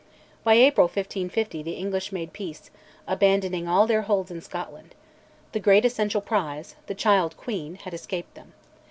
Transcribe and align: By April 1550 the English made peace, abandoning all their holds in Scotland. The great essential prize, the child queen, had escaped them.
By 0.43 0.55
April 0.55 0.85
1550 0.87 1.61
the 1.61 1.73
English 1.73 2.11
made 2.11 2.33
peace, 2.33 2.71
abandoning 3.07 3.67
all 3.67 3.85
their 3.85 4.01
holds 4.01 4.31
in 4.31 4.41
Scotland. 4.41 4.95
The 5.51 5.59
great 5.59 5.85
essential 5.85 6.21
prize, 6.21 6.75
the 6.87 6.95
child 6.95 7.37
queen, 7.37 7.75
had 7.75 7.93
escaped 7.93 8.33
them. 8.33 8.53